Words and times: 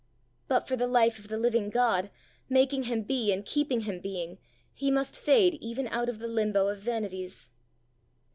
But 0.47 0.67
for 0.67 0.75
the 0.75 0.87
life 0.87 1.19
of 1.19 1.27
the 1.27 1.37
living 1.37 1.69
God, 1.69 2.09
making 2.49 2.85
him 2.85 3.03
be, 3.03 3.31
and 3.31 3.45
keeping 3.45 3.81
him 3.81 3.99
being, 3.99 4.39
he 4.73 4.89
must 4.89 5.19
fade 5.19 5.59
even 5.61 5.87
out 5.89 6.09
of 6.09 6.17
the 6.17 6.27
limbo 6.27 6.69
of 6.69 6.79
vanities! 6.79 7.51